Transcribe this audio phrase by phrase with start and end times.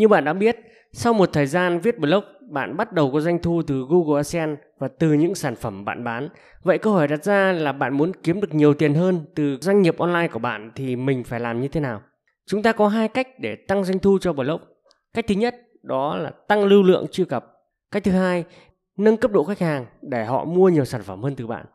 [0.00, 0.56] Như bạn đã biết,
[0.92, 4.62] sau một thời gian viết blog, bạn bắt đầu có doanh thu từ Google AdSense
[4.78, 6.28] và từ những sản phẩm bạn bán.
[6.62, 9.82] Vậy câu hỏi đặt ra là bạn muốn kiếm được nhiều tiền hơn từ doanh
[9.82, 12.02] nghiệp online của bạn thì mình phải làm như thế nào?
[12.46, 14.60] Chúng ta có hai cách để tăng doanh thu cho blog.
[15.14, 17.46] Cách thứ nhất đó là tăng lưu lượng truy cập.
[17.90, 18.44] Cách thứ hai,
[18.96, 21.66] nâng cấp độ khách hàng để họ mua nhiều sản phẩm hơn từ bạn.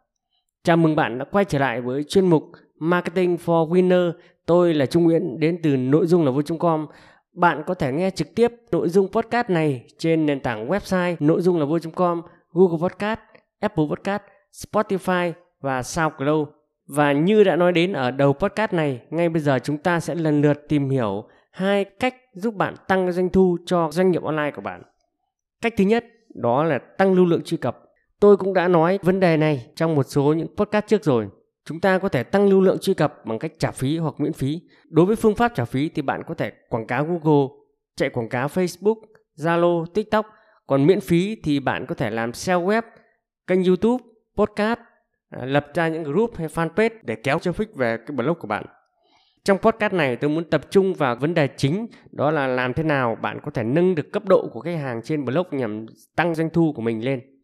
[0.64, 2.43] Chào mừng bạn đã quay trở lại với chuyên mục
[2.79, 4.11] Marketing for Winner.
[4.46, 6.87] Tôi là Trung Nguyễn đến từ nội dung là vui.com.
[7.36, 11.42] Bạn có thể nghe trực tiếp nội dung podcast này trên nền tảng website nội
[11.42, 12.21] dung là vui.com,
[12.52, 13.20] Google Podcast,
[13.60, 14.21] Apple Podcast,
[14.52, 16.48] Spotify và SoundCloud.
[16.88, 20.16] Và như đã nói đến ở đầu podcast này, ngay bây giờ chúng ta sẽ
[20.16, 24.52] lần lượt tìm hiểu hai cách giúp bạn tăng doanh thu cho doanh nghiệp online
[24.56, 24.82] của bạn.
[25.61, 27.80] Cách thứ nhất đó là tăng lưu lượng truy cập.
[28.20, 31.28] Tôi cũng đã nói vấn đề này trong một số những podcast trước rồi.
[31.65, 34.33] Chúng ta có thể tăng lưu lượng truy cập bằng cách trả phí hoặc miễn
[34.33, 34.61] phí.
[34.89, 37.47] Đối với phương pháp trả phí thì bạn có thể quảng cáo Google,
[37.95, 38.95] chạy quảng cáo Facebook,
[39.38, 40.25] Zalo, TikTok.
[40.67, 42.81] Còn miễn phí thì bạn có thể làm SEO web,
[43.47, 44.03] kênh YouTube,
[44.36, 44.80] podcast,
[45.30, 48.66] à, lập ra những group hay fanpage để kéo traffic về cái blog của bạn.
[49.43, 52.83] Trong podcast này tôi muốn tập trung vào vấn đề chính đó là làm thế
[52.83, 56.36] nào bạn có thể nâng được cấp độ của khách hàng trên blog nhằm tăng
[56.36, 57.34] doanh thu của mình lên.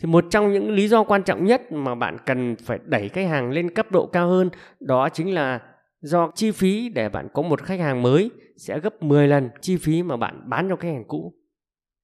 [0.00, 3.28] Thì một trong những lý do quan trọng nhất mà bạn cần phải đẩy khách
[3.28, 5.60] hàng lên cấp độ cao hơn đó chính là
[6.00, 9.76] do chi phí để bạn có một khách hàng mới sẽ gấp 10 lần chi
[9.76, 11.34] phí mà bạn bán cho khách hàng cũ.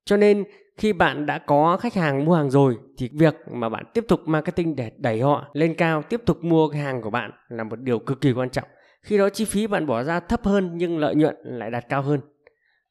[0.05, 0.45] Cho nên
[0.77, 4.21] khi bạn đã có khách hàng mua hàng rồi thì việc mà bạn tiếp tục
[4.27, 7.99] marketing để đẩy họ lên cao, tiếp tục mua hàng của bạn là một điều
[7.99, 8.69] cực kỳ quan trọng.
[9.03, 12.03] Khi đó chi phí bạn bỏ ra thấp hơn nhưng lợi nhuận lại đạt cao
[12.03, 12.21] hơn.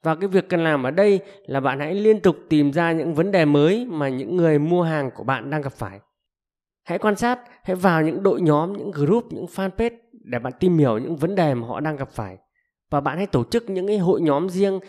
[0.03, 3.13] Và cái việc cần làm ở đây là bạn hãy liên tục tìm ra những
[3.13, 5.99] vấn đề mới mà những người mua hàng của bạn đang gặp phải.
[6.83, 10.77] Hãy quan sát, hãy vào những đội nhóm, những group, những fanpage để bạn tìm
[10.77, 12.37] hiểu những vấn đề mà họ đang gặp phải.
[12.89, 14.79] Và bạn hãy tổ chức những cái hội nhóm riêng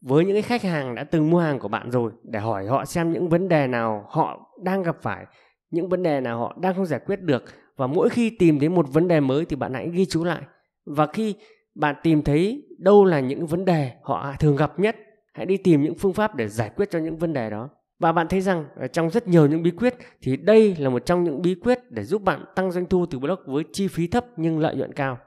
[0.00, 2.84] với những cái khách hàng đã từng mua hàng của bạn rồi để hỏi họ
[2.84, 5.26] xem những vấn đề nào họ đang gặp phải,
[5.70, 7.44] những vấn đề nào họ đang không giải quyết được
[7.76, 10.42] và mỗi khi tìm thấy một vấn đề mới thì bạn hãy ghi chú lại
[10.86, 11.34] và khi
[11.74, 14.96] bạn tìm thấy đâu là những vấn đề họ thường gặp nhất?
[15.32, 17.68] Hãy đi tìm những phương pháp để giải quyết cho những vấn đề đó.
[17.98, 21.06] Và bạn thấy rằng ờ, trong rất nhiều những bí quyết thì đây là một
[21.06, 24.06] trong những bí quyết để giúp bạn tăng doanh thu từ blog với chi phí
[24.06, 25.18] thấp nhưng lợi nhuận cao.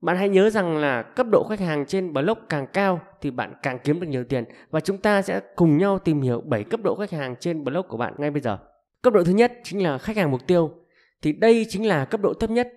[0.00, 3.54] Bạn hãy nhớ rằng là cấp độ khách hàng trên blog càng cao thì bạn
[3.62, 4.44] càng kiếm được nhiều tiền.
[4.70, 7.88] Và chúng ta sẽ cùng nhau tìm hiểu 7 cấp độ khách hàng trên blog
[7.88, 8.58] của bạn ngay bây giờ.
[9.02, 10.70] Cấp độ thứ nhất chính là khách hàng mục tiêu.
[11.22, 12.68] Thì đây chính là cấp độ thấp nhất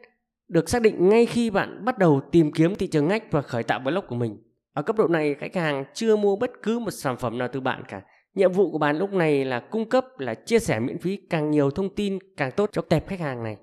[0.48, 3.64] được xác định ngay khi bạn bắt đầu tìm kiếm thị trường ngách và khởi
[3.64, 4.38] tạo blog của mình.
[4.74, 7.60] Ở cấp độ này, khách hàng chưa mua bất cứ một sản phẩm nào từ
[7.60, 8.02] bạn cả.
[8.36, 11.52] Nhiệm vụ của bạn lúc này là cung cấp là chia sẻ miễn phí càng
[11.52, 13.58] nhiều thông tin càng tốt cho tệp khách hàng này.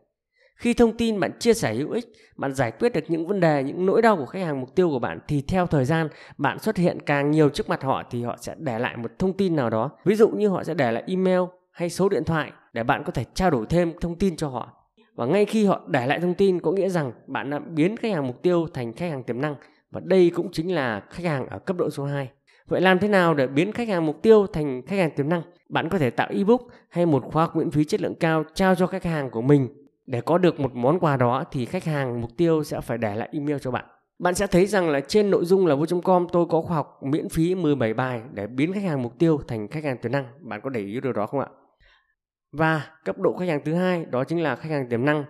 [0.57, 2.05] Khi thông tin bạn chia sẻ hữu ích,
[2.37, 4.89] bạn giải quyết được những vấn đề, những nỗi đau của khách hàng mục tiêu
[4.89, 8.23] của bạn thì theo thời gian bạn xuất hiện càng nhiều trước mặt họ thì
[8.23, 9.91] họ sẽ để lại một thông tin nào đó.
[10.05, 13.13] Ví dụ như họ sẽ để lại email hay số điện thoại để bạn có
[13.13, 14.82] thể trao đổi thêm thông tin cho họ
[15.15, 18.13] và ngay khi họ để lại thông tin có nghĩa rằng bạn đã biến khách
[18.13, 19.55] hàng mục tiêu thành khách hàng tiềm năng
[19.91, 22.31] và đây cũng chính là khách hàng ở cấp độ số 2.
[22.69, 25.43] Vậy làm thế nào để biến khách hàng mục tiêu thành khách hàng tiềm năng?
[25.69, 28.75] Bạn có thể tạo ebook hay một khóa học miễn phí chất lượng cao trao
[28.75, 29.69] cho khách hàng của mình.
[30.07, 33.15] Để có được một món quà đó thì khách hàng mục tiêu sẽ phải để
[33.15, 33.85] lại email cho bạn.
[34.19, 37.29] Bạn sẽ thấy rằng là trên nội dung là vô.com tôi có khóa học miễn
[37.29, 40.25] phí 17 bài để biến khách hàng mục tiêu thành khách hàng tiềm năng.
[40.41, 41.47] Bạn có để ý điều đó không ạ?
[42.53, 45.25] Và cấp độ khách hàng thứ hai đó chính là khách hàng tiềm năng.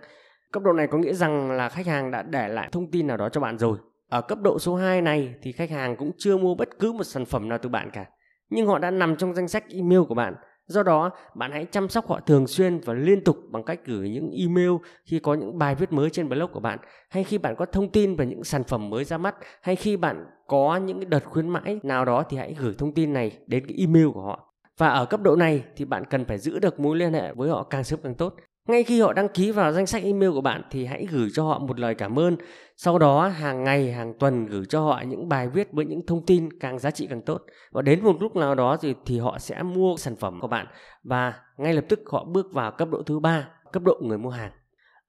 [0.51, 3.17] Cấp độ này có nghĩa rằng là khách hàng đã để lại thông tin nào
[3.17, 3.77] đó cho bạn rồi.
[4.09, 7.03] Ở cấp độ số 2 này thì khách hàng cũng chưa mua bất cứ một
[7.03, 8.05] sản phẩm nào từ bạn cả.
[8.49, 10.35] Nhưng họ đã nằm trong danh sách email của bạn.
[10.65, 14.09] Do đó, bạn hãy chăm sóc họ thường xuyên và liên tục bằng cách gửi
[14.09, 14.71] những email
[15.05, 16.79] khi có những bài viết mới trên blog của bạn,
[17.09, 19.97] hay khi bạn có thông tin về những sản phẩm mới ra mắt, hay khi
[19.97, 23.67] bạn có những đợt khuyến mãi nào đó thì hãy gửi thông tin này đến
[23.67, 24.52] cái email của họ.
[24.77, 27.49] Và ở cấp độ này thì bạn cần phải giữ được mối liên hệ với
[27.49, 28.35] họ càng sớm càng tốt.
[28.67, 31.43] Ngay khi họ đăng ký vào danh sách email của bạn thì hãy gửi cho
[31.43, 32.37] họ một lời cảm ơn.
[32.77, 36.25] Sau đó hàng ngày, hàng tuần gửi cho họ những bài viết với những thông
[36.25, 37.41] tin càng giá trị càng tốt.
[37.71, 40.67] Và đến một lúc nào đó thì, thì họ sẽ mua sản phẩm của bạn
[41.03, 44.29] và ngay lập tức họ bước vào cấp độ thứ ba, cấp độ người mua
[44.29, 44.51] hàng.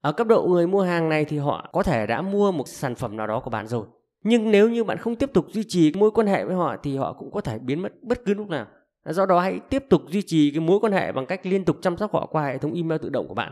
[0.01, 2.95] Ở cấp độ người mua hàng này thì họ có thể đã mua một sản
[2.95, 3.85] phẩm nào đó của bạn rồi.
[4.23, 6.97] Nhưng nếu như bạn không tiếp tục duy trì mối quan hệ với họ thì
[6.97, 8.65] họ cũng có thể biến mất bất cứ lúc nào.
[9.05, 11.77] Do đó hãy tiếp tục duy trì cái mối quan hệ bằng cách liên tục
[11.81, 13.51] chăm sóc họ qua hệ thống email tự động của bạn.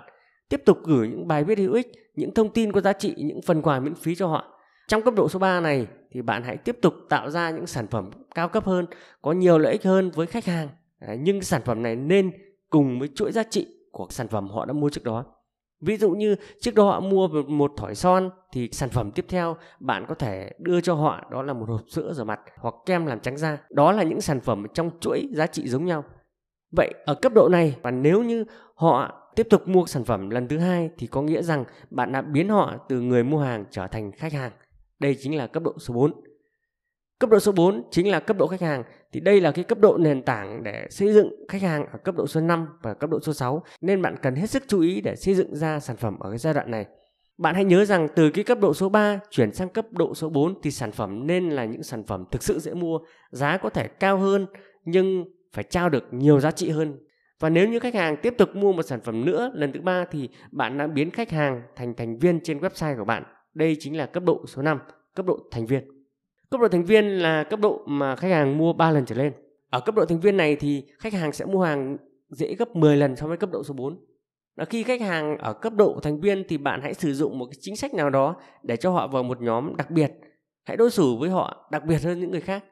[0.49, 3.41] Tiếp tục gửi những bài viết hữu ích, những thông tin có giá trị, những
[3.41, 4.59] phần quà miễn phí cho họ.
[4.87, 7.87] Trong cấp độ số 3 này thì bạn hãy tiếp tục tạo ra những sản
[7.87, 8.85] phẩm cao cấp hơn,
[9.21, 10.67] có nhiều lợi ích hơn với khách hàng.
[11.19, 12.31] nhưng sản phẩm này nên
[12.69, 15.25] cùng với chuỗi giá trị của sản phẩm họ đã mua trước đó.
[15.85, 19.55] Ví dụ như trước đó họ mua một thỏi son thì sản phẩm tiếp theo
[19.79, 23.05] bạn có thể đưa cho họ, đó là một hộp sữa rửa mặt hoặc kem
[23.05, 23.57] làm trắng da.
[23.69, 26.03] Đó là những sản phẩm trong chuỗi giá trị giống nhau.
[26.71, 28.45] Vậy ở cấp độ này, và nếu như
[28.75, 32.21] họ tiếp tục mua sản phẩm lần thứ hai thì có nghĩa rằng bạn đã
[32.21, 34.51] biến họ từ người mua hàng trở thành khách hàng.
[34.99, 36.13] Đây chính là cấp độ số 4.
[37.19, 38.83] Cấp độ số 4 chính là cấp độ khách hàng
[39.13, 42.15] thì đây là cái cấp độ nền tảng để xây dựng khách hàng ở cấp
[42.15, 45.01] độ số 5 và cấp độ số 6 nên bạn cần hết sức chú ý
[45.01, 46.85] để xây dựng ra sản phẩm ở cái giai đoạn này.
[47.37, 50.29] Bạn hãy nhớ rằng từ cái cấp độ số 3 chuyển sang cấp độ số
[50.29, 52.99] 4 thì sản phẩm nên là những sản phẩm thực sự dễ mua,
[53.31, 54.45] giá có thể cao hơn
[54.85, 56.97] nhưng phải trao được nhiều giá trị hơn.
[57.39, 60.05] Và nếu như khách hàng tiếp tục mua một sản phẩm nữa lần thứ ba
[60.11, 63.23] thì bạn đã biến khách hàng thành thành viên trên website của bạn.
[63.53, 64.79] Đây chính là cấp độ số 5,
[65.15, 65.92] cấp độ thành viên.
[66.53, 69.33] Cấp độ thành viên là cấp độ mà khách hàng mua 3 lần trở lên.
[69.69, 71.97] Ở cấp độ thành viên này thì khách hàng sẽ mua hàng
[72.29, 73.97] dễ gấp 10 lần so với cấp độ số 4.
[74.55, 77.45] Là khi khách hàng ở cấp độ thành viên thì bạn hãy sử dụng một
[77.45, 80.11] cái chính sách nào đó để cho họ vào một nhóm đặc biệt.
[80.63, 82.63] Hãy đối xử với họ đặc biệt hơn những người khác.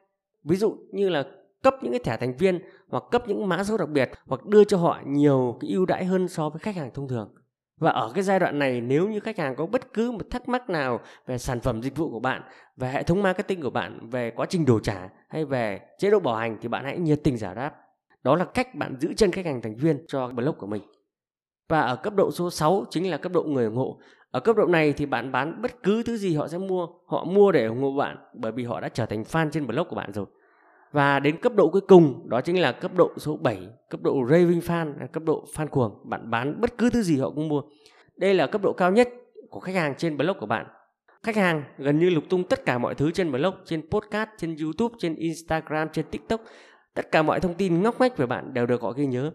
[0.44, 1.24] Ví dụ như là
[1.62, 4.64] cấp những cái thẻ thành viên hoặc cấp những mã số đặc biệt hoặc đưa
[4.64, 7.34] cho họ nhiều cái ưu đãi hơn so với khách hàng thông thường.
[7.82, 10.48] Và ở cái giai đoạn này nếu như khách hàng có bất cứ một thắc
[10.48, 12.42] mắc nào về sản phẩm dịch vụ của bạn,
[12.76, 16.20] về hệ thống marketing của bạn, về quá trình đổi trả hay về chế độ
[16.20, 17.74] bảo hành thì bạn hãy nhiệt tình giải đáp.
[18.22, 20.82] Đó là cách bạn giữ chân khách hàng thành viên cho blog của mình.
[21.68, 23.98] Và ở cấp độ số 6 chính là cấp độ người ủng hộ.
[24.30, 27.24] Ở cấp độ này thì bạn bán bất cứ thứ gì họ sẽ mua, họ
[27.24, 29.96] mua để ủng hộ bạn bởi vì họ đã trở thành fan trên blog của
[29.96, 30.26] bạn rồi.
[30.92, 34.26] Và đến cấp độ cuối cùng đó chính là cấp độ số 7, cấp độ
[34.30, 35.98] raving fan, cấp độ fan cuồng.
[36.04, 37.62] Bạn bán bất cứ thứ gì họ cũng mua.
[38.16, 39.08] Đây là cấp độ cao nhất
[39.50, 40.66] của khách hàng trên blog của bạn.
[41.22, 44.56] Khách hàng gần như lục tung tất cả mọi thứ trên blog, trên podcast, trên
[44.62, 46.40] YouTube, trên Instagram, trên TikTok.
[46.94, 49.30] Tất cả mọi thông tin ngóc ngách về bạn đều được họ ghi nhớ.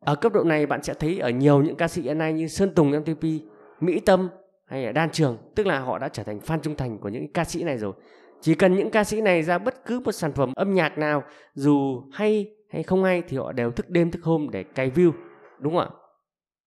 [0.00, 2.48] Ở cấp độ này bạn sẽ thấy ở nhiều những ca sĩ hiện nay như
[2.48, 3.24] Sơn Tùng MTP,
[3.80, 4.28] Mỹ Tâm
[4.66, 7.32] hay là Đan Trường, tức là họ đã trở thành fan trung thành của những
[7.32, 7.92] ca sĩ này rồi.
[8.44, 11.22] Chỉ cần những ca sĩ này ra bất cứ một sản phẩm âm nhạc nào
[11.54, 15.12] dù hay hay không hay thì họ đều thức đêm thức hôm để cày view,
[15.58, 15.90] đúng không ạ?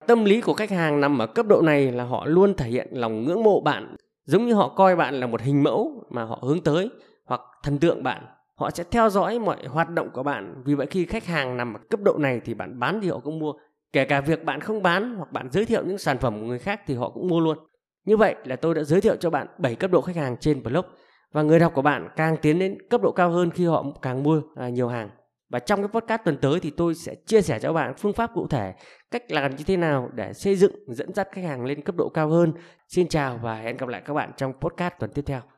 [0.07, 2.87] Tâm lý của khách hàng nằm ở cấp độ này là họ luôn thể hiện
[2.91, 3.95] lòng ngưỡng mộ bạn,
[4.25, 6.89] giống như họ coi bạn là một hình mẫu mà họ hướng tới
[7.25, 8.25] hoặc thần tượng bạn.
[8.55, 10.61] Họ sẽ theo dõi mọi hoạt động của bạn.
[10.65, 13.19] Vì vậy khi khách hàng nằm ở cấp độ này thì bạn bán thì họ
[13.19, 13.53] cũng mua.
[13.93, 16.59] Kể cả việc bạn không bán hoặc bạn giới thiệu những sản phẩm của người
[16.59, 17.57] khác thì họ cũng mua luôn.
[18.05, 20.63] Như vậy là tôi đã giới thiệu cho bạn 7 cấp độ khách hàng trên
[20.63, 20.85] blog
[21.33, 24.23] và người đọc của bạn càng tiến đến cấp độ cao hơn khi họ càng
[24.23, 25.09] mua à, nhiều hàng.
[25.49, 28.31] Và trong cái podcast tuần tới thì tôi sẽ chia sẻ cho bạn phương pháp
[28.33, 28.73] cụ thể
[29.11, 32.09] cách làm như thế nào để xây dựng dẫn dắt khách hàng lên cấp độ
[32.09, 32.53] cao hơn.
[32.87, 35.56] Xin chào và hẹn gặp lại các bạn trong podcast tuần tiếp theo.